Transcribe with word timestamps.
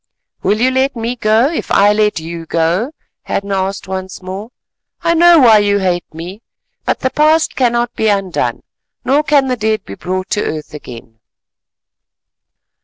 "Will 0.41 0.59
you 0.59 0.71
let 0.71 0.95
me 0.95 1.15
go, 1.15 1.51
if 1.53 1.69
I 1.69 1.93
let 1.93 2.19
you 2.19 2.47
go?" 2.47 2.91
Hadden 3.21 3.51
asked 3.51 3.87
once 3.87 4.19
more. 4.23 4.49
"I 5.03 5.13
know 5.13 5.37
why 5.37 5.59
you 5.59 5.77
hate 5.77 6.11
me, 6.11 6.41
but 6.85 7.01
the 7.01 7.11
past 7.11 7.55
cannot 7.55 7.93
be 7.93 8.07
undone, 8.07 8.63
nor 9.05 9.21
can 9.21 9.47
the 9.47 9.55
dead 9.55 9.85
be 9.85 9.93
brought 9.93 10.31
to 10.31 10.43
earth 10.43 10.73
again." 10.73 11.19